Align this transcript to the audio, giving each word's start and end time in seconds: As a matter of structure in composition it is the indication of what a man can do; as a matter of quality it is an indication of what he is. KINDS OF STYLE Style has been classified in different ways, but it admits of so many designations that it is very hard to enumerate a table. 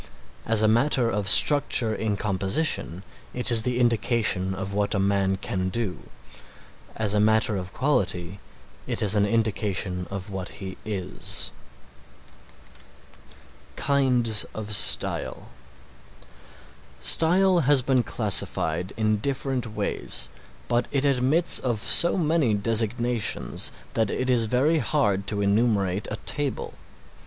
As 0.47 0.63
a 0.63 0.67
matter 0.67 1.11
of 1.11 1.29
structure 1.29 1.93
in 1.93 2.17
composition 2.17 3.03
it 3.35 3.51
is 3.51 3.61
the 3.61 3.79
indication 3.79 4.55
of 4.55 4.73
what 4.73 4.95
a 4.95 4.99
man 4.99 5.35
can 5.35 5.69
do; 5.69 6.09
as 6.95 7.13
a 7.13 7.19
matter 7.19 7.55
of 7.55 7.71
quality 7.71 8.39
it 8.87 9.03
is 9.03 9.13
an 9.13 9.27
indication 9.27 10.07
of 10.09 10.31
what 10.31 10.53
he 10.57 10.75
is. 10.85 11.51
KINDS 13.75 14.43
OF 14.55 14.71
STYLE 14.73 15.49
Style 16.99 17.59
has 17.59 17.83
been 17.83 18.01
classified 18.01 18.93
in 18.97 19.17
different 19.17 19.67
ways, 19.75 20.29
but 20.67 20.87
it 20.89 21.05
admits 21.05 21.59
of 21.59 21.77
so 21.79 22.17
many 22.17 22.55
designations 22.55 23.71
that 23.93 24.09
it 24.09 24.31
is 24.31 24.45
very 24.47 24.79
hard 24.79 25.27
to 25.27 25.41
enumerate 25.43 26.07
a 26.09 26.15
table. 26.25 26.73